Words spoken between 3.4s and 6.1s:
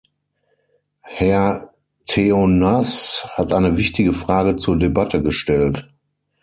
eine wichtige Frage zur Debatte gestellt.